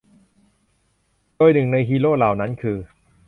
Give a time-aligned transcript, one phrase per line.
[1.37, 2.77] โดยหนึ่งในฮีโร่เหล่านั้นคือ